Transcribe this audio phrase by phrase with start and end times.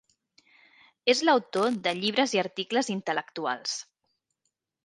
[1.13, 3.77] És l'autor de llibres i articles intel·lectuals.